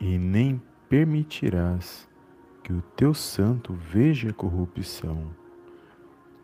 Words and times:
e 0.00 0.18
nem 0.18 0.60
permitirás 0.88 2.08
que 2.62 2.72
o 2.72 2.82
teu 2.94 3.14
santo 3.14 3.72
veja 3.74 4.32
corrupção. 4.32 5.30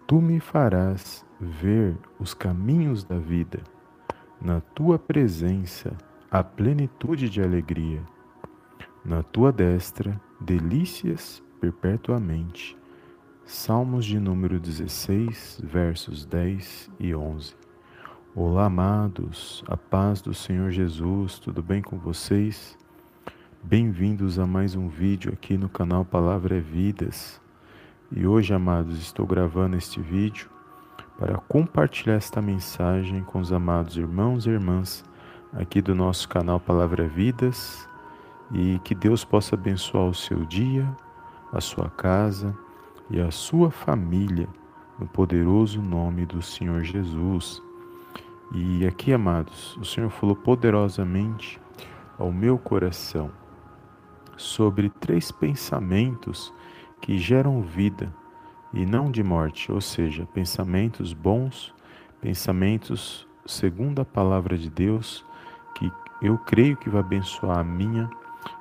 Tu 0.06 0.20
me 0.20 0.40
farás 0.40 1.24
ver 1.40 1.96
os 2.18 2.34
caminhos 2.34 3.04
da 3.04 3.18
vida. 3.18 3.62
Na 4.40 4.60
tua 4.60 4.98
presença, 4.98 5.96
a 6.30 6.42
plenitude 6.42 7.28
de 7.28 7.42
alegria. 7.42 8.02
Na 9.04 9.22
tua 9.22 9.52
destra, 9.52 10.20
delícias 10.40 11.42
perpetuamente. 11.60 12.76
Salmos 13.44 14.04
de 14.04 14.18
número 14.18 14.58
16, 14.58 15.60
versos 15.62 16.24
10 16.24 16.90
e 16.98 17.14
11. 17.14 17.54
Olá, 18.34 18.64
amados, 18.64 19.62
a 19.68 19.76
paz 19.76 20.22
do 20.22 20.32
Senhor 20.32 20.70
Jesus, 20.70 21.38
tudo 21.38 21.62
bem 21.62 21.82
com 21.82 21.98
vocês? 21.98 22.78
Bem-vindos 23.62 24.38
a 24.38 24.46
mais 24.46 24.74
um 24.74 24.88
vídeo 24.88 25.30
aqui 25.30 25.58
no 25.58 25.68
canal 25.68 26.02
Palavra 26.02 26.56
é 26.56 26.60
Vidas. 26.60 27.38
E 28.10 28.26
hoje, 28.26 28.54
amados, 28.54 28.98
estou 28.98 29.26
gravando 29.26 29.76
este 29.76 30.00
vídeo 30.00 30.48
para 31.18 31.36
compartilhar 31.46 32.14
esta 32.14 32.40
mensagem 32.40 33.22
com 33.22 33.38
os 33.38 33.52
amados 33.52 33.98
irmãos 33.98 34.46
e 34.46 34.50
irmãs 34.50 35.04
aqui 35.52 35.82
do 35.82 35.94
nosso 35.94 36.26
canal 36.26 36.58
Palavra 36.58 37.04
é 37.04 37.08
Vidas 37.08 37.86
e 38.50 38.80
que 38.82 38.94
Deus 38.94 39.26
possa 39.26 39.56
abençoar 39.56 40.06
o 40.06 40.14
seu 40.14 40.42
dia, 40.46 40.90
a 41.52 41.60
sua 41.60 41.90
casa 41.90 42.56
e 43.10 43.20
a 43.20 43.30
sua 43.30 43.70
família 43.70 44.48
no 44.98 45.06
poderoso 45.06 45.82
nome 45.82 46.24
do 46.24 46.40
Senhor 46.40 46.82
Jesus. 46.82 47.62
E 48.54 48.86
aqui, 48.86 49.14
amados, 49.14 49.78
o 49.78 49.84
Senhor 49.84 50.10
falou 50.10 50.36
poderosamente 50.36 51.58
ao 52.18 52.30
meu 52.30 52.58
coração 52.58 53.30
sobre 54.36 54.90
três 54.90 55.32
pensamentos 55.32 56.52
que 57.00 57.16
geram 57.16 57.62
vida 57.62 58.12
e 58.70 58.84
não 58.84 59.10
de 59.10 59.22
morte, 59.22 59.72
ou 59.72 59.80
seja, 59.80 60.28
pensamentos 60.34 61.14
bons, 61.14 61.74
pensamentos 62.20 63.26
segundo 63.46 64.02
a 64.02 64.04
palavra 64.04 64.58
de 64.58 64.68
Deus, 64.68 65.24
que 65.74 65.90
eu 66.20 66.36
creio 66.36 66.76
que 66.76 66.90
vai 66.90 67.00
abençoar 67.00 67.58
a 67.58 67.64
minha 67.64 68.10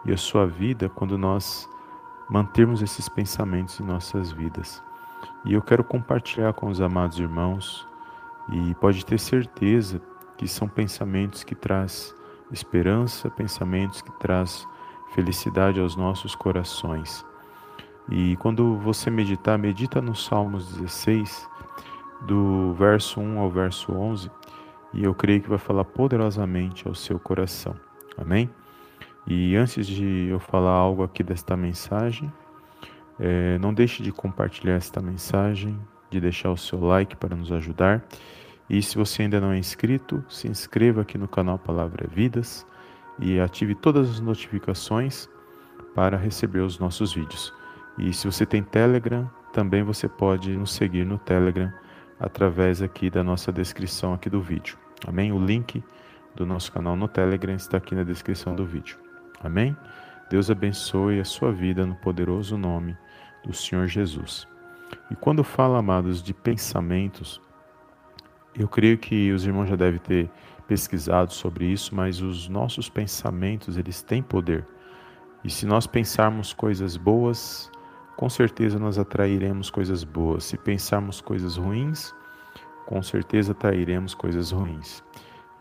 e 0.05 0.13
a 0.13 0.17
sua 0.17 0.47
vida 0.47 0.87
quando 0.87 1.17
nós 1.17 1.67
mantermos 2.29 2.81
esses 2.81 3.09
pensamentos 3.09 3.77
em 3.81 3.83
nossas 3.83 4.31
vidas. 4.31 4.81
E 5.43 5.53
eu 5.53 5.61
quero 5.61 5.83
compartilhar 5.83 6.53
com 6.53 6.69
os 6.69 6.79
amados 6.79 7.19
irmãos 7.19 7.90
e 8.49 8.73
pode 8.75 9.05
ter 9.05 9.19
certeza 9.19 10.01
que 10.37 10.47
são 10.47 10.67
pensamentos 10.67 11.43
que 11.43 11.55
traz 11.55 12.15
esperança, 12.51 13.29
pensamentos 13.29 14.01
que 14.01 14.11
traz 14.19 14.67
felicidade 15.13 15.79
aos 15.79 15.95
nossos 15.95 16.35
corações. 16.35 17.25
E 18.09 18.35
quando 18.37 18.77
você 18.77 19.09
meditar, 19.09 19.57
medita 19.57 20.01
no 20.01 20.15
Salmos 20.15 20.75
16, 20.75 21.49
do 22.21 22.73
verso 22.73 23.19
1 23.19 23.39
ao 23.39 23.49
verso 23.49 23.91
11, 23.91 24.29
e 24.93 25.03
eu 25.03 25.13
creio 25.13 25.41
que 25.41 25.49
vai 25.49 25.57
falar 25.57 25.85
poderosamente 25.85 26.87
ao 26.87 26.93
seu 26.93 27.19
coração. 27.19 27.75
Amém? 28.17 28.49
E 29.25 29.55
antes 29.55 29.87
de 29.87 30.27
eu 30.29 30.39
falar 30.39 30.71
algo 30.71 31.03
aqui 31.03 31.23
desta 31.23 31.55
mensagem, 31.55 32.31
é, 33.19 33.57
não 33.59 33.73
deixe 33.73 34.01
de 34.01 34.11
compartilhar 34.11 34.73
esta 34.73 34.99
mensagem, 34.99 35.79
de 36.11 36.19
deixar 36.19 36.51
o 36.51 36.57
seu 36.57 36.79
like 36.79 37.15
para 37.15 37.35
nos 37.35 37.51
ajudar. 37.51 38.03
E 38.69 38.81
se 38.81 38.97
você 38.97 39.23
ainda 39.23 39.39
não 39.41 39.51
é 39.51 39.57
inscrito, 39.57 40.23
se 40.29 40.47
inscreva 40.47 41.01
aqui 41.01 41.17
no 41.17 41.27
canal 41.27 41.57
Palavra 41.57 42.07
Vidas 42.07 42.67
e 43.17 43.39
ative 43.39 43.73
todas 43.73 44.09
as 44.09 44.19
notificações 44.19 45.27
para 45.95 46.17
receber 46.17 46.59
os 46.59 46.77
nossos 46.77 47.13
vídeos. 47.13 47.53
E 47.97 48.13
se 48.13 48.25
você 48.25 48.45
tem 48.45 48.61
Telegram, 48.61 49.29
também 49.53 49.83
você 49.83 50.07
pode 50.07 50.55
nos 50.55 50.73
seguir 50.73 51.05
no 51.05 51.17
Telegram 51.17 51.71
através 52.19 52.81
aqui 52.81 53.09
da 53.09 53.23
nossa 53.23 53.51
descrição 53.51 54.13
aqui 54.13 54.29
do 54.29 54.41
vídeo. 54.41 54.77
Amém? 55.07 55.31
O 55.31 55.43
link 55.43 55.83
do 56.35 56.45
nosso 56.45 56.71
canal 56.71 56.95
no 56.95 57.07
Telegram 57.07 57.55
está 57.55 57.77
aqui 57.77 57.95
na 57.95 58.03
descrição 58.03 58.55
do 58.55 58.65
vídeo. 58.65 58.97
Amém? 59.43 59.75
Deus 60.29 60.49
abençoe 60.49 61.19
a 61.19 61.25
sua 61.25 61.51
vida 61.51 61.85
no 61.85 61.95
poderoso 61.95 62.57
nome 62.57 62.95
do 63.43 63.53
Senhor 63.53 63.87
Jesus. 63.87 64.50
E 65.09 65.15
quando 65.15 65.43
fala, 65.43 65.79
amados, 65.79 66.21
de 66.21 66.33
pensamentos, 66.33 67.41
eu 68.55 68.67
creio 68.67 68.97
que 68.97 69.31
os 69.31 69.45
irmãos 69.45 69.67
já 69.67 69.75
devem 69.75 69.99
ter 69.99 70.29
pesquisado 70.67 71.33
sobre 71.33 71.65
isso, 71.65 71.95
mas 71.95 72.21
os 72.21 72.47
nossos 72.47 72.89
pensamentos, 72.89 73.77
eles 73.77 74.01
têm 74.01 74.21
poder. 74.21 74.65
E 75.43 75.49
se 75.49 75.65
nós 75.65 75.87
pensarmos 75.87 76.53
coisas 76.53 76.95
boas, 76.95 77.71
com 78.15 78.29
certeza 78.29 78.77
nós 78.77 78.97
atrairemos 78.97 79.69
coisas 79.69 80.03
boas. 80.03 80.43
Se 80.45 80.57
pensarmos 80.57 81.19
coisas 81.19 81.57
ruins, 81.57 82.13
com 82.85 83.01
certeza 83.01 83.51
atrairemos 83.53 84.13
coisas 84.13 84.51
ruins. 84.51 85.03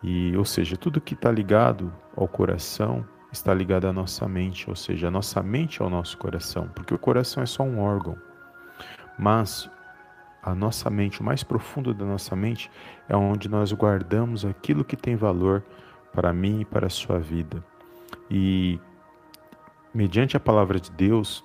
E, 0.02 0.36
ou 0.36 0.44
seja, 0.44 0.76
tudo 0.76 1.00
que 1.00 1.14
está 1.14 1.30
ligado 1.30 1.92
ao 2.16 2.28
coração 2.28 3.06
está 3.32 3.54
ligado 3.54 3.86
à 3.86 3.92
nossa 3.92 4.28
mente, 4.28 4.68
ou 4.68 4.76
seja, 4.76 5.08
a 5.08 5.10
nossa 5.10 5.42
mente 5.42 5.80
é 5.80 5.84
o 5.84 5.90
nosso 5.90 6.18
coração, 6.18 6.68
porque 6.74 6.92
o 6.92 6.98
coração 6.98 7.42
é 7.42 7.46
só 7.46 7.62
um 7.62 7.80
órgão. 7.80 8.16
Mas 9.20 9.70
a 10.42 10.54
nossa 10.54 10.88
mente, 10.88 11.20
o 11.20 11.24
mais 11.24 11.44
profundo 11.44 11.92
da 11.92 12.06
nossa 12.06 12.34
mente, 12.34 12.70
é 13.06 13.14
onde 13.14 13.50
nós 13.50 13.70
guardamos 13.70 14.46
aquilo 14.46 14.82
que 14.82 14.96
tem 14.96 15.14
valor 15.14 15.62
para 16.10 16.32
mim 16.32 16.60
e 16.60 16.64
para 16.64 16.86
a 16.86 16.90
sua 16.90 17.18
vida. 17.18 17.62
E, 18.30 18.80
mediante 19.92 20.38
a 20.38 20.40
palavra 20.40 20.80
de 20.80 20.90
Deus, 20.92 21.44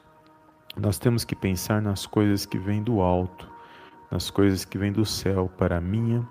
nós 0.78 0.98
temos 0.98 1.26
que 1.26 1.36
pensar 1.36 1.82
nas 1.82 2.06
coisas 2.06 2.46
que 2.46 2.58
vêm 2.58 2.82
do 2.82 3.02
alto, 3.02 3.52
nas 4.10 4.32
coisas 4.32 4.64
que 4.64 4.78
vêm 4.78 4.94
do 4.94 5.06
céu 5.06 5.52
para 5.58 5.78
a 5.78 5.82
minha 5.82 6.26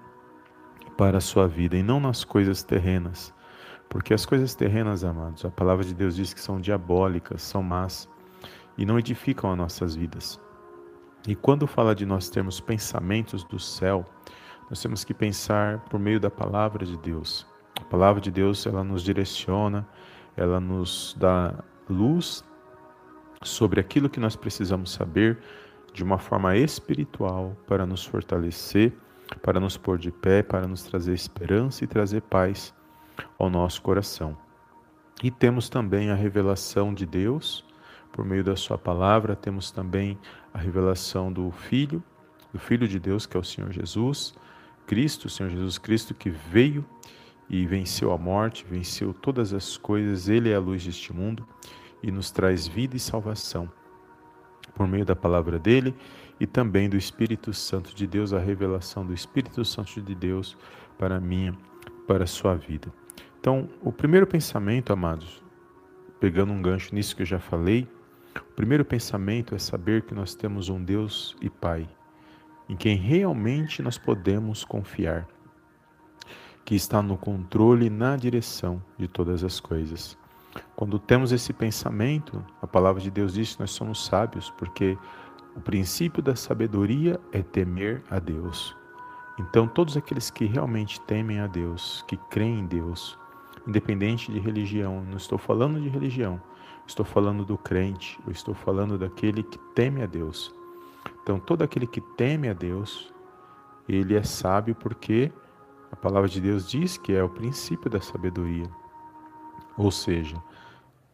e 0.86 0.90
para 0.92 1.18
a 1.18 1.20
sua 1.20 1.46
vida, 1.46 1.76
e 1.76 1.82
não 1.82 2.00
nas 2.00 2.24
coisas 2.24 2.62
terrenas. 2.62 3.34
Porque 3.90 4.14
as 4.14 4.24
coisas 4.24 4.54
terrenas, 4.54 5.04
amados, 5.04 5.44
a 5.44 5.50
palavra 5.50 5.84
de 5.84 5.92
Deus 5.92 6.16
diz 6.16 6.32
que 6.32 6.40
são 6.40 6.58
diabólicas, 6.58 7.42
são 7.42 7.62
más 7.62 8.08
e 8.78 8.86
não 8.86 8.98
edificam 8.98 9.52
as 9.52 9.58
nossas 9.58 9.94
vidas. 9.94 10.40
E 11.26 11.34
quando 11.34 11.66
fala 11.66 11.94
de 11.94 12.04
nós 12.04 12.28
termos 12.28 12.60
pensamentos 12.60 13.44
do 13.44 13.58
céu, 13.58 14.04
nós 14.68 14.80
temos 14.82 15.04
que 15.04 15.14
pensar 15.14 15.78
por 15.90 15.98
meio 15.98 16.20
da 16.20 16.30
palavra 16.30 16.84
de 16.84 16.96
Deus. 16.98 17.46
A 17.80 17.84
palavra 17.84 18.20
de 18.20 18.30
Deus, 18.30 18.66
ela 18.66 18.84
nos 18.84 19.02
direciona, 19.02 19.86
ela 20.36 20.60
nos 20.60 21.16
dá 21.18 21.54
luz 21.88 22.44
sobre 23.42 23.80
aquilo 23.80 24.08
que 24.08 24.20
nós 24.20 24.36
precisamos 24.36 24.92
saber 24.92 25.38
de 25.92 26.02
uma 26.02 26.18
forma 26.18 26.56
espiritual 26.56 27.56
para 27.66 27.86
nos 27.86 28.04
fortalecer, 28.04 28.92
para 29.42 29.60
nos 29.60 29.76
pôr 29.76 29.96
de 29.98 30.10
pé, 30.10 30.42
para 30.42 30.66
nos 30.66 30.82
trazer 30.82 31.14
esperança 31.14 31.84
e 31.84 31.86
trazer 31.86 32.20
paz 32.22 32.74
ao 33.38 33.48
nosso 33.48 33.80
coração. 33.80 34.36
E 35.22 35.30
temos 35.30 35.68
também 35.68 36.10
a 36.10 36.14
revelação 36.14 36.92
de 36.92 37.06
Deus, 37.06 37.64
por 38.14 38.24
meio 38.24 38.44
da 38.44 38.54
Sua 38.54 38.78
palavra, 38.78 39.34
temos 39.34 39.72
também 39.72 40.16
a 40.52 40.58
revelação 40.58 41.32
do 41.32 41.50
Filho, 41.50 42.00
do 42.52 42.60
Filho 42.60 42.86
de 42.86 43.00
Deus, 43.00 43.26
que 43.26 43.36
é 43.36 43.40
o 43.40 43.42
Senhor 43.42 43.72
Jesus, 43.72 44.32
Cristo, 44.86 45.24
o 45.24 45.28
Senhor 45.28 45.50
Jesus 45.50 45.78
Cristo, 45.78 46.14
que 46.14 46.30
veio 46.30 46.86
e 47.50 47.66
venceu 47.66 48.12
a 48.12 48.16
morte, 48.16 48.64
venceu 48.70 49.12
todas 49.12 49.52
as 49.52 49.76
coisas, 49.76 50.28
Ele 50.28 50.50
é 50.50 50.54
a 50.54 50.60
luz 50.60 50.84
deste 50.84 51.12
mundo 51.12 51.44
e 52.04 52.12
nos 52.12 52.30
traz 52.30 52.68
vida 52.68 52.96
e 52.96 53.00
salvação. 53.00 53.68
Por 54.76 54.86
meio 54.86 55.04
da 55.04 55.16
palavra 55.16 55.58
dele 55.58 55.92
e 56.38 56.46
também 56.46 56.88
do 56.88 56.96
Espírito 56.96 57.52
Santo 57.52 57.92
de 57.96 58.06
Deus, 58.06 58.32
a 58.32 58.38
revelação 58.38 59.04
do 59.04 59.12
Espírito 59.12 59.64
Santo 59.64 60.00
de 60.00 60.14
Deus 60.14 60.56
para 60.96 61.16
a 61.16 61.20
minha, 61.20 61.52
para 62.06 62.22
a 62.22 62.28
sua 62.28 62.54
vida. 62.54 62.92
Então, 63.40 63.68
o 63.82 63.90
primeiro 63.90 64.26
pensamento, 64.26 64.92
amados, 64.92 65.42
pegando 66.20 66.52
um 66.52 66.62
gancho 66.62 66.94
nisso 66.94 67.16
que 67.16 67.22
eu 67.22 67.26
já 67.26 67.40
falei, 67.40 67.88
o 68.40 68.54
primeiro 68.54 68.84
pensamento 68.84 69.54
é 69.54 69.58
saber 69.58 70.02
que 70.02 70.14
nós 70.14 70.34
temos 70.34 70.68
um 70.68 70.82
Deus 70.82 71.36
e 71.40 71.50
Pai, 71.50 71.88
em 72.68 72.76
quem 72.76 72.96
realmente 72.96 73.82
nós 73.82 73.98
podemos 73.98 74.64
confiar, 74.64 75.26
que 76.64 76.74
está 76.74 77.02
no 77.02 77.16
controle 77.16 77.86
e 77.86 77.90
na 77.90 78.16
direção 78.16 78.82
de 78.96 79.06
todas 79.06 79.44
as 79.44 79.60
coisas. 79.60 80.16
Quando 80.76 80.98
temos 80.98 81.32
esse 81.32 81.52
pensamento, 81.52 82.44
a 82.62 82.66
palavra 82.66 83.00
de 83.00 83.10
Deus 83.10 83.34
diz 83.34 83.54
que 83.54 83.60
nós 83.60 83.72
somos 83.72 84.06
sábios, 84.06 84.50
porque 84.50 84.96
o 85.56 85.60
princípio 85.60 86.22
da 86.22 86.34
sabedoria 86.34 87.20
é 87.32 87.42
temer 87.42 88.02
a 88.10 88.18
Deus. 88.18 88.76
Então, 89.38 89.66
todos 89.66 89.96
aqueles 89.96 90.30
que 90.30 90.44
realmente 90.44 91.00
temem 91.02 91.40
a 91.40 91.46
Deus, 91.46 92.04
que 92.06 92.16
creem 92.30 92.60
em 92.60 92.66
Deus, 92.66 93.18
independente 93.66 94.30
de 94.30 94.38
religião. 94.38 95.04
Não 95.08 95.16
estou 95.16 95.38
falando 95.38 95.80
de 95.80 95.88
religião, 95.88 96.40
estou 96.86 97.04
falando 97.04 97.44
do 97.44 97.56
crente, 97.56 98.18
eu 98.26 98.32
estou 98.32 98.54
falando 98.54 98.98
daquele 98.98 99.42
que 99.42 99.58
teme 99.74 100.02
a 100.02 100.06
Deus. 100.06 100.54
Então, 101.22 101.38
todo 101.38 101.62
aquele 101.62 101.86
que 101.86 102.00
teme 102.00 102.48
a 102.48 102.52
Deus, 102.52 103.12
ele 103.88 104.14
é 104.14 104.22
sábio 104.22 104.74
porque 104.74 105.32
a 105.90 105.96
palavra 105.96 106.28
de 106.28 106.40
Deus 106.40 106.68
diz 106.68 106.96
que 106.96 107.12
é 107.12 107.22
o 107.22 107.28
princípio 107.28 107.90
da 107.90 108.00
sabedoria. 108.00 108.68
Ou 109.76 109.90
seja, 109.90 110.36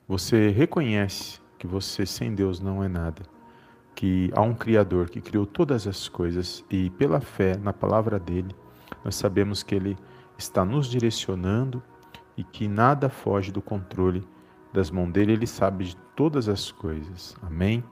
você 0.06 0.48
reconhece 0.50 1.40
que 1.58 1.66
você 1.66 2.04
sem 2.06 2.34
Deus 2.34 2.60
não 2.60 2.82
é 2.82 2.88
nada, 2.88 3.22
que 3.94 4.30
há 4.34 4.40
um 4.40 4.54
Criador 4.54 5.10
que 5.10 5.20
criou 5.20 5.46
todas 5.46 5.86
as 5.86 6.08
coisas 6.08 6.64
e 6.70 6.90
pela 6.90 7.20
fé 7.20 7.56
na 7.56 7.72
palavra 7.72 8.18
dele, 8.18 8.54
nós 9.04 9.14
sabemos 9.14 9.62
que 9.62 9.74
ele 9.74 9.96
está 10.38 10.64
nos 10.64 10.88
direcionando 10.88 11.82
e 12.40 12.44
que 12.44 12.66
nada 12.66 13.10
foge 13.10 13.52
do 13.52 13.60
controle 13.60 14.26
das 14.72 14.90
mãos 14.90 15.12
dele, 15.12 15.32
ele 15.32 15.46
sabe 15.46 15.84
de 15.84 15.96
todas 16.16 16.48
as 16.48 16.72
coisas. 16.72 17.36
Amém? 17.42 17.84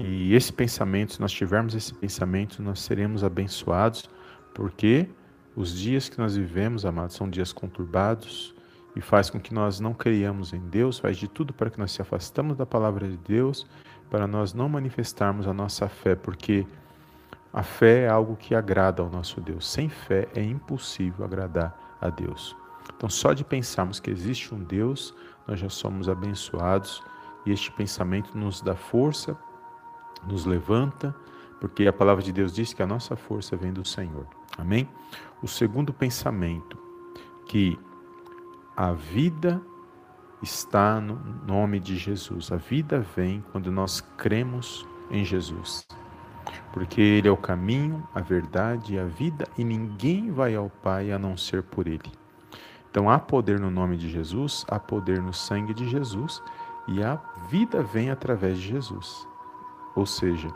E 0.00 0.34
esse 0.34 0.52
pensamento, 0.52 1.12
se 1.12 1.20
nós 1.20 1.30
tivermos 1.30 1.72
esse 1.72 1.94
pensamento, 1.94 2.60
nós 2.60 2.80
seremos 2.80 3.22
abençoados, 3.22 4.10
porque 4.52 5.08
os 5.54 5.72
dias 5.78 6.08
que 6.08 6.18
nós 6.18 6.36
vivemos, 6.36 6.84
amados, 6.84 7.14
são 7.14 7.30
dias 7.30 7.52
conturbados 7.52 8.52
e 8.96 9.00
faz 9.00 9.30
com 9.30 9.38
que 9.38 9.54
nós 9.54 9.78
não 9.78 9.94
creiamos 9.94 10.52
em 10.52 10.60
Deus, 10.68 10.98
faz 10.98 11.16
de 11.16 11.28
tudo 11.28 11.54
para 11.54 11.70
que 11.70 11.78
nós 11.78 11.92
se 11.92 12.02
afastamos 12.02 12.56
da 12.56 12.66
palavra 12.66 13.08
de 13.08 13.16
Deus, 13.16 13.64
para 14.10 14.26
nós 14.26 14.52
não 14.52 14.68
manifestarmos 14.68 15.46
a 15.46 15.54
nossa 15.54 15.88
fé, 15.88 16.16
porque 16.16 16.66
a 17.52 17.62
fé 17.62 18.06
é 18.06 18.08
algo 18.08 18.34
que 18.34 18.56
agrada 18.56 19.02
ao 19.02 19.08
nosso 19.08 19.40
Deus. 19.40 19.70
Sem 19.70 19.88
fé 19.88 20.26
é 20.34 20.42
impossível 20.42 21.24
agradar 21.24 21.96
a 22.00 22.10
Deus. 22.10 22.56
Então, 22.96 23.08
só 23.08 23.32
de 23.32 23.44
pensarmos 23.44 24.00
que 24.00 24.10
existe 24.10 24.54
um 24.54 24.62
Deus, 24.62 25.14
nós 25.46 25.58
já 25.58 25.68
somos 25.68 26.08
abençoados 26.08 27.02
e 27.44 27.50
este 27.50 27.70
pensamento 27.72 28.36
nos 28.36 28.60
dá 28.60 28.74
força, 28.74 29.36
nos 30.26 30.44
levanta, 30.44 31.14
porque 31.60 31.86
a 31.86 31.92
palavra 31.92 32.22
de 32.22 32.32
Deus 32.32 32.52
diz 32.52 32.72
que 32.72 32.82
a 32.82 32.86
nossa 32.86 33.16
força 33.16 33.56
vem 33.56 33.72
do 33.72 33.84
Senhor. 33.84 34.26
Amém? 34.56 34.88
O 35.42 35.48
segundo 35.48 35.92
pensamento, 35.92 36.78
que 37.46 37.78
a 38.76 38.92
vida 38.92 39.60
está 40.42 41.00
no 41.00 41.20
nome 41.46 41.78
de 41.78 41.96
Jesus. 41.96 42.50
A 42.50 42.56
vida 42.56 43.00
vem 43.14 43.44
quando 43.52 43.70
nós 43.70 44.00
cremos 44.16 44.86
em 45.10 45.24
Jesus. 45.24 45.86
Porque 46.72 47.00
Ele 47.00 47.28
é 47.28 47.30
o 47.30 47.36
caminho, 47.36 48.06
a 48.14 48.20
verdade 48.20 48.94
e 48.94 48.98
a 48.98 49.04
vida, 49.04 49.46
e 49.56 49.64
ninguém 49.64 50.30
vai 50.30 50.54
ao 50.54 50.68
Pai 50.68 51.12
a 51.12 51.18
não 51.18 51.36
ser 51.36 51.62
por 51.62 51.86
Ele. 51.86 52.10
Então 52.92 53.08
há 53.08 53.18
poder 53.18 53.58
no 53.58 53.70
nome 53.70 53.96
de 53.96 54.10
Jesus, 54.10 54.66
há 54.68 54.78
poder 54.78 55.22
no 55.22 55.32
sangue 55.32 55.72
de 55.72 55.88
Jesus, 55.88 56.42
e 56.86 57.02
a 57.02 57.18
vida 57.48 57.82
vem 57.82 58.10
através 58.10 58.58
de 58.58 58.68
Jesus. 58.68 59.26
Ou 59.96 60.04
seja, 60.04 60.52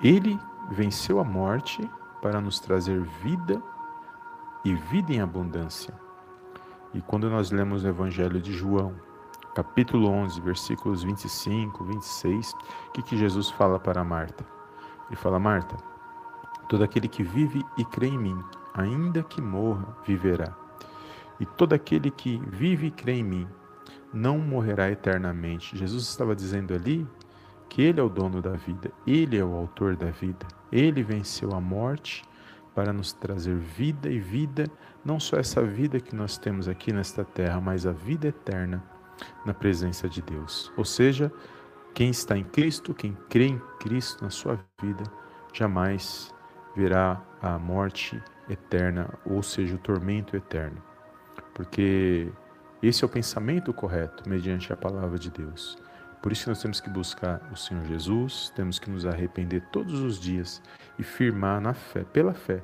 Ele 0.00 0.40
venceu 0.70 1.20
a 1.20 1.24
morte 1.24 1.86
para 2.22 2.40
nos 2.40 2.58
trazer 2.58 3.02
vida 3.02 3.62
e 4.64 4.74
vida 4.74 5.12
em 5.12 5.20
abundância. 5.20 5.92
E 6.94 7.02
quando 7.02 7.28
nós 7.28 7.50
lemos 7.50 7.84
o 7.84 7.88
Evangelho 7.88 8.40
de 8.40 8.54
João, 8.54 8.94
capítulo 9.54 10.08
11, 10.08 10.40
versículos 10.40 11.02
25, 11.02 11.84
26, 11.84 12.52
o 12.88 12.92
que, 12.92 13.02
que 13.02 13.16
Jesus 13.18 13.50
fala 13.50 13.78
para 13.78 14.02
Marta? 14.02 14.42
Ele 15.06 15.16
fala: 15.16 15.38
Marta, 15.38 15.76
todo 16.66 16.82
aquele 16.82 17.08
que 17.08 17.22
vive 17.22 17.62
e 17.76 17.84
crê 17.84 18.06
em 18.06 18.18
mim, 18.18 18.42
ainda 18.72 19.22
que 19.22 19.42
morra, 19.42 19.94
viverá. 20.06 20.61
E 21.42 21.44
todo 21.44 21.72
aquele 21.72 22.08
que 22.08 22.40
vive 22.46 22.86
e 22.86 22.90
crê 22.92 23.14
em 23.14 23.24
mim, 23.24 23.48
não 24.14 24.38
morrerá 24.38 24.92
eternamente. 24.92 25.76
Jesus 25.76 26.04
estava 26.04 26.36
dizendo 26.36 26.72
ali 26.72 27.04
que 27.68 27.82
Ele 27.82 27.98
é 27.98 28.02
o 28.02 28.08
dono 28.08 28.40
da 28.40 28.52
vida, 28.52 28.92
Ele 29.04 29.36
é 29.36 29.44
o 29.44 29.52
autor 29.52 29.96
da 29.96 30.08
vida, 30.08 30.46
Ele 30.70 31.02
venceu 31.02 31.52
a 31.52 31.60
morte 31.60 32.22
para 32.76 32.92
nos 32.92 33.12
trazer 33.12 33.56
vida 33.56 34.08
e 34.08 34.20
vida, 34.20 34.70
não 35.04 35.18
só 35.18 35.36
essa 35.36 35.60
vida 35.64 35.98
que 35.98 36.14
nós 36.14 36.38
temos 36.38 36.68
aqui 36.68 36.92
nesta 36.92 37.24
terra, 37.24 37.60
mas 37.60 37.86
a 37.86 37.92
vida 37.92 38.28
eterna 38.28 38.80
na 39.44 39.52
presença 39.52 40.08
de 40.08 40.22
Deus. 40.22 40.72
Ou 40.76 40.84
seja, 40.84 41.32
quem 41.92 42.10
está 42.10 42.38
em 42.38 42.44
Cristo, 42.44 42.94
quem 42.94 43.18
crê 43.28 43.46
em 43.46 43.58
Cristo 43.80 44.22
na 44.22 44.30
sua 44.30 44.60
vida, 44.80 45.02
jamais 45.52 46.32
verá 46.76 47.20
a 47.42 47.58
morte 47.58 48.22
eterna, 48.48 49.12
ou 49.26 49.42
seja, 49.42 49.74
o 49.74 49.78
tormento 49.78 50.36
eterno. 50.36 50.91
Porque 51.54 52.30
esse 52.82 53.04
é 53.04 53.06
o 53.06 53.10
pensamento 53.10 53.72
correto 53.72 54.28
mediante 54.28 54.72
a 54.72 54.76
palavra 54.76 55.18
de 55.18 55.30
Deus. 55.30 55.78
Por 56.22 56.30
isso 56.30 56.48
nós 56.48 56.62
temos 56.62 56.80
que 56.80 56.88
buscar 56.88 57.40
o 57.52 57.56
Senhor 57.56 57.84
Jesus, 57.84 58.52
temos 58.54 58.78
que 58.78 58.88
nos 58.88 59.04
arrepender 59.04 59.60
todos 59.72 60.00
os 60.00 60.20
dias 60.20 60.62
e 60.98 61.02
firmar 61.02 61.60
na 61.60 61.74
fé, 61.74 62.04
pela 62.04 62.32
fé, 62.32 62.62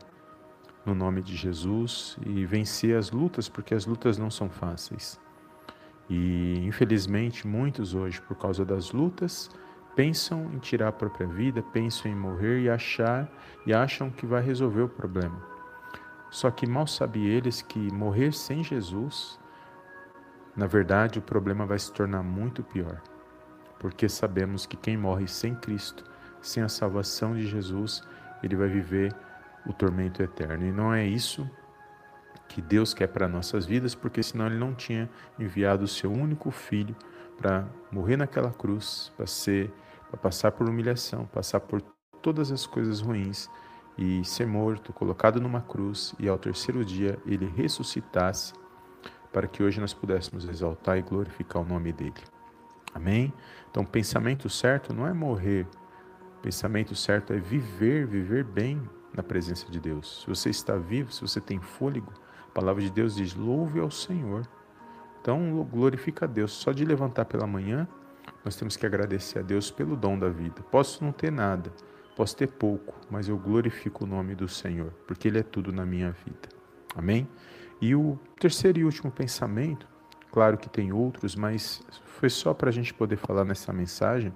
no 0.86 0.94
nome 0.94 1.22
de 1.22 1.36
Jesus 1.36 2.16
e 2.24 2.46
vencer 2.46 2.96
as 2.96 3.10
lutas, 3.10 3.48
porque 3.48 3.74
as 3.74 3.84
lutas 3.84 4.16
não 4.16 4.30
são 4.30 4.48
fáceis. 4.48 5.20
E 6.08 6.64
infelizmente 6.64 7.46
muitos 7.46 7.94
hoje, 7.94 8.20
por 8.22 8.36
causa 8.36 8.64
das 8.64 8.92
lutas, 8.92 9.50
pensam 9.94 10.50
em 10.54 10.58
tirar 10.58 10.88
a 10.88 10.92
própria 10.92 11.26
vida, 11.26 11.60
pensam 11.60 12.10
em 12.10 12.14
morrer 12.14 12.60
e 12.62 12.70
achar 12.70 13.28
e 13.66 13.74
acham 13.74 14.08
que 14.08 14.24
vai 14.24 14.40
resolver 14.40 14.82
o 14.82 14.88
problema. 14.88 15.57
Só 16.30 16.50
que 16.50 16.66
mal 16.66 16.86
sabem 16.86 17.24
eles 17.24 17.62
que 17.62 17.92
morrer 17.92 18.32
sem 18.32 18.62
Jesus, 18.62 19.38
na 20.56 20.66
verdade, 20.66 21.18
o 21.18 21.22
problema 21.22 21.64
vai 21.64 21.78
se 21.78 21.92
tornar 21.92 22.22
muito 22.22 22.62
pior 22.62 23.00
porque 23.78 24.08
sabemos 24.08 24.66
que 24.66 24.76
quem 24.76 24.96
morre 24.96 25.28
sem 25.28 25.54
Cristo, 25.54 26.04
sem 26.40 26.62
a 26.62 26.68
salvação 26.68 27.34
de 27.34 27.46
Jesus, 27.46 28.02
ele 28.42 28.56
vai 28.56 28.68
viver 28.68 29.14
o 29.66 29.72
tormento 29.72 30.22
eterno. 30.22 30.66
E 30.66 30.72
não 30.72 30.92
é 30.92 31.06
isso 31.06 31.48
que 32.48 32.62
Deus 32.62 32.94
quer 32.94 33.08
para 33.08 33.28
nossas 33.28 33.66
vidas, 33.66 33.94
porque 33.94 34.22
senão 34.22 34.46
ele 34.46 34.58
não 34.58 34.74
tinha 34.74 35.08
enviado 35.38 35.84
o 35.84 35.88
seu 35.88 36.10
único 36.10 36.50
filho 36.50 36.96
para 37.36 37.66
morrer 37.92 38.16
naquela 38.16 38.50
cruz, 38.50 39.12
para 39.16 39.26
ser, 39.26 39.70
para 40.10 40.18
passar 40.18 40.52
por 40.52 40.68
humilhação, 40.68 41.26
passar 41.26 41.60
por 41.60 41.80
todas 42.22 42.50
as 42.50 42.66
coisas 42.66 43.00
ruins 43.00 43.48
e 43.98 44.24
ser 44.24 44.46
morto, 44.46 44.92
colocado 44.92 45.40
numa 45.40 45.60
cruz 45.60 46.14
e 46.20 46.28
ao 46.28 46.38
terceiro 46.38 46.84
dia 46.84 47.18
ele 47.26 47.46
ressuscitasse 47.46 48.52
para 49.32 49.48
que 49.48 49.62
hoje 49.62 49.80
nós 49.80 49.92
pudéssemos 49.92 50.48
exaltar 50.48 50.96
e 50.96 51.02
glorificar 51.02 51.60
o 51.60 51.64
nome 51.64 51.92
dele. 51.92 52.22
Amém? 52.94 53.32
Então, 53.70 53.84
pensamento 53.84 54.48
certo 54.48 54.94
não 54.94 55.06
é 55.06 55.12
morrer. 55.12 55.66
Pensamento 56.40 56.94
certo 56.94 57.32
é 57.32 57.38
viver, 57.38 58.06
viver 58.06 58.44
bem 58.44 58.80
na 59.12 59.22
presença 59.22 59.68
de 59.70 59.80
Deus. 59.80 60.22
Se 60.22 60.28
você 60.28 60.48
está 60.48 60.76
vivo, 60.76 61.12
se 61.12 61.20
você 61.20 61.40
tem 61.40 61.60
fôlego, 61.60 62.12
a 62.48 62.52
palavra 62.52 62.82
de 62.82 62.90
Deus 62.90 63.16
diz: 63.16 63.34
louve 63.34 63.80
ao 63.80 63.90
Senhor. 63.90 64.48
Então, 65.20 65.62
glorifica 65.64 66.24
a 66.24 66.28
Deus. 66.28 66.52
Só 66.52 66.72
de 66.72 66.84
levantar 66.84 67.26
pela 67.26 67.46
manhã, 67.46 67.86
nós 68.44 68.56
temos 68.56 68.76
que 68.76 68.86
agradecer 68.86 69.40
a 69.40 69.42
Deus 69.42 69.70
pelo 69.70 69.96
dom 69.96 70.18
da 70.18 70.28
vida. 70.28 70.62
Posso 70.70 71.04
não 71.04 71.12
ter 71.12 71.30
nada, 71.30 71.70
posso 72.18 72.36
ter 72.36 72.48
pouco, 72.48 72.94
mas 73.10 73.28
eu 73.28 73.38
glorifico 73.38 74.04
o 74.04 74.06
nome 74.06 74.34
do 74.34 74.46
Senhor, 74.46 74.92
porque 75.06 75.28
Ele 75.28 75.38
é 75.38 75.42
tudo 75.42 75.72
na 75.72 75.86
minha 75.86 76.10
vida. 76.10 76.48
Amém? 76.94 77.26
E 77.80 77.94
o 77.94 78.18
terceiro 78.38 78.78
e 78.78 78.84
último 78.84 79.10
pensamento 79.10 79.86
Claro 80.30 80.58
que 80.58 80.68
tem 80.68 80.92
outros, 80.92 81.34
mas 81.34 81.82
foi 82.18 82.28
só 82.28 82.52
para 82.52 82.68
a 82.68 82.72
gente 82.72 82.92
poder 82.92 83.16
falar 83.16 83.44
nessa 83.44 83.72
mensagem. 83.72 84.32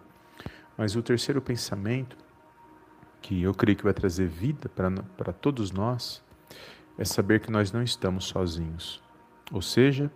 Mas 0.77 0.97
o 0.97 1.03
terceiro 1.03 1.41
pensamento, 1.41 2.17
que 3.21 3.43
eu 3.43 3.55
creio 3.55 3.77
que 3.77 3.85
vai 3.85 3.93
trazer 3.93 4.27
vida 4.27 4.69
para 4.69 5.33
todos 5.33 5.71
nós, 5.71 6.23
é 6.99 7.05
saber 7.05 7.41
que 7.41 7.51
nós 7.51 7.73
não 7.73 7.83
estamos 7.83 8.25
sozinhos. 8.25 9.03
Ou 9.53 9.61
seja, 9.61 10.11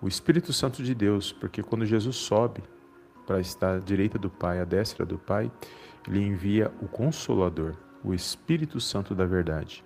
o 0.00 0.08
Espírito 0.08 0.52
Santo 0.52 0.82
de 0.82 0.94
Deus, 0.94 1.32
porque 1.32 1.62
quando 1.62 1.84
Jesus 1.84 2.16
sobe 2.16 2.62
para 3.26 3.40
estar 3.40 3.76
à 3.76 3.78
direita 3.78 4.18
do 4.18 4.30
Pai, 4.30 4.58
à 4.58 4.64
destra 4.64 5.04
do 5.04 5.18
Pai, 5.18 5.52
ele 6.08 6.24
envia 6.24 6.72
o 6.80 6.88
Consolador, 6.88 7.76
o 8.02 8.12
Espírito 8.12 8.80
Santo 8.80 9.14
da 9.14 9.26
verdade. 9.26 9.84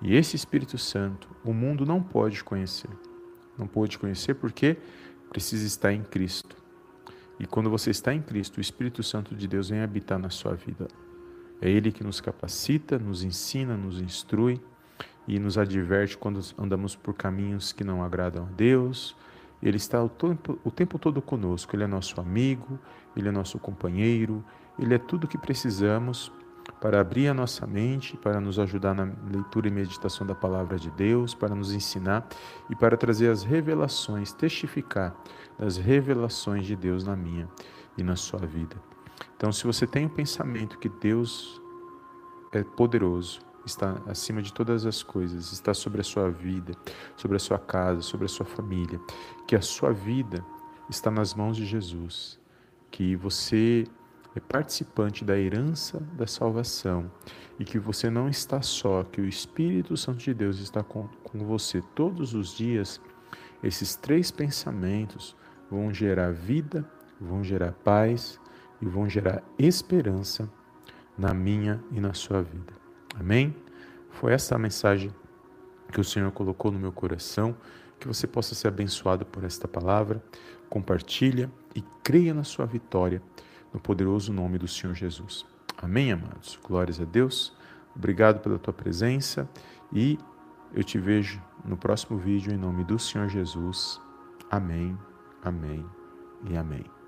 E 0.00 0.14
esse 0.14 0.36
Espírito 0.36 0.78
Santo 0.78 1.28
o 1.44 1.52
mundo 1.52 1.84
não 1.84 2.02
pode 2.02 2.42
conhecer 2.42 2.90
não 3.56 3.66
pôde 3.66 3.98
conhecer 3.98 4.34
porque 4.34 4.76
precisa 5.30 5.66
estar 5.66 5.92
em 5.92 6.02
Cristo. 6.02 6.56
E 7.38 7.46
quando 7.46 7.70
você 7.70 7.90
está 7.90 8.14
em 8.14 8.22
Cristo, 8.22 8.58
o 8.58 8.60
Espírito 8.60 9.02
Santo 9.02 9.34
de 9.34 9.48
Deus 9.48 9.70
vem 9.70 9.80
habitar 9.80 10.18
na 10.18 10.30
sua 10.30 10.54
vida. 10.54 10.88
É 11.60 11.68
Ele 11.68 11.90
que 11.90 12.04
nos 12.04 12.20
capacita, 12.20 12.98
nos 12.98 13.22
ensina, 13.22 13.76
nos 13.76 14.00
instrui 14.00 14.60
e 15.26 15.38
nos 15.38 15.56
adverte 15.56 16.16
quando 16.16 16.40
andamos 16.58 16.94
por 16.94 17.14
caminhos 17.14 17.72
que 17.72 17.84
não 17.84 18.02
agradam 18.02 18.44
a 18.44 18.50
Deus. 18.50 19.16
Ele 19.62 19.76
está 19.76 20.02
o 20.02 20.08
tempo, 20.08 20.58
o 20.64 20.70
tempo 20.70 20.98
todo 20.98 21.22
conosco. 21.22 21.74
Ele 21.74 21.84
é 21.84 21.86
nosso 21.86 22.20
amigo, 22.20 22.78
Ele 23.16 23.28
é 23.28 23.32
nosso 23.32 23.58
companheiro, 23.58 24.44
Ele 24.78 24.94
é 24.94 24.98
tudo 24.98 25.24
o 25.24 25.28
que 25.28 25.38
precisamos 25.38 26.32
para 26.80 27.00
abrir 27.00 27.28
a 27.28 27.34
nossa 27.34 27.66
mente, 27.66 28.16
para 28.16 28.40
nos 28.40 28.58
ajudar 28.58 28.94
na 28.94 29.12
leitura 29.30 29.68
e 29.68 29.70
meditação 29.70 30.26
da 30.26 30.34
palavra 30.34 30.78
de 30.78 30.90
Deus, 30.90 31.34
para 31.34 31.54
nos 31.54 31.72
ensinar 31.72 32.26
e 32.70 32.76
para 32.76 32.96
trazer 32.96 33.30
as 33.30 33.42
revelações, 33.42 34.32
testificar 34.32 35.14
das 35.58 35.76
revelações 35.76 36.66
de 36.66 36.74
Deus 36.76 37.04
na 37.04 37.16
minha 37.16 37.48
e 37.96 38.02
na 38.02 38.16
sua 38.16 38.40
vida. 38.40 38.76
Então, 39.36 39.52
se 39.52 39.64
você 39.64 39.86
tem 39.86 40.06
o 40.06 40.10
pensamento 40.10 40.78
que 40.78 40.88
Deus 40.88 41.60
é 42.52 42.62
poderoso 42.62 43.40
está 43.64 44.02
acima 44.06 44.42
de 44.42 44.52
todas 44.52 44.84
as 44.86 45.02
coisas, 45.02 45.52
está 45.52 45.72
sobre 45.72 46.00
a 46.00 46.04
sua 46.04 46.30
vida, 46.30 46.72
sobre 47.16 47.36
a 47.36 47.40
sua 47.40 47.58
casa, 47.58 48.02
sobre 48.02 48.26
a 48.26 48.28
sua 48.28 48.46
família, 48.46 49.00
que 49.46 49.54
a 49.54 49.60
sua 49.60 49.92
vida 49.92 50.44
está 50.88 51.10
nas 51.10 51.34
mãos 51.34 51.56
de 51.56 51.64
Jesus, 51.64 52.40
que 52.90 53.16
você 53.16 53.86
é 54.34 54.40
participante 54.40 55.24
da 55.24 55.36
herança 55.36 56.00
da 56.14 56.26
salvação 56.26 57.10
e 57.58 57.64
que 57.64 57.78
você 57.78 58.08
não 58.08 58.28
está 58.28 58.62
só, 58.62 59.04
que 59.04 59.20
o 59.20 59.28
Espírito 59.28 59.96
Santo 59.96 60.18
de 60.18 60.32
Deus 60.32 60.58
está 60.58 60.82
com, 60.82 61.06
com 61.22 61.38
você 61.40 61.82
todos 61.94 62.34
os 62.34 62.56
dias, 62.56 63.00
esses 63.62 63.94
três 63.94 64.30
pensamentos 64.30 65.36
vão 65.70 65.92
gerar 65.92 66.32
vida, 66.32 66.84
vão 67.20 67.44
gerar 67.44 67.72
paz 67.72 68.40
e 68.80 68.86
vão 68.86 69.08
gerar 69.08 69.42
esperança 69.58 70.48
na 71.16 71.32
minha 71.32 71.82
e 71.92 72.00
na 72.00 72.14
sua 72.14 72.42
vida. 72.42 72.72
Amém? 73.18 73.54
Foi 74.10 74.32
essa 74.32 74.54
a 74.54 74.58
mensagem 74.58 75.14
que 75.92 76.00
o 76.00 76.04
Senhor 76.04 76.32
colocou 76.32 76.72
no 76.72 76.78
meu 76.78 76.90
coração, 76.90 77.56
que 78.00 78.08
você 78.08 78.26
possa 78.26 78.54
ser 78.54 78.68
abençoado 78.68 79.24
por 79.24 79.44
esta 79.44 79.68
palavra. 79.68 80.22
Compartilha 80.68 81.50
e 81.74 81.82
creia 82.02 82.32
na 82.34 82.44
sua 82.44 82.66
vitória 82.66 83.22
no 83.72 83.80
poderoso 83.80 84.32
nome 84.32 84.58
do 84.58 84.68
Senhor 84.68 84.94
Jesus. 84.94 85.46
Amém, 85.76 86.12
amados. 86.12 86.58
Glórias 86.62 87.00
a 87.00 87.04
Deus. 87.04 87.52
Obrigado 87.94 88.40
pela 88.40 88.58
tua 88.58 88.72
presença 88.72 89.48
e 89.92 90.18
eu 90.72 90.82
te 90.82 90.98
vejo 90.98 91.42
no 91.64 91.76
próximo 91.76 92.18
vídeo 92.18 92.52
em 92.52 92.56
nome 92.56 92.84
do 92.84 92.98
Senhor 92.98 93.28
Jesus. 93.28 94.00
Amém. 94.50 94.96
Amém 95.42 95.84
e 96.48 96.56
amém. 96.56 97.01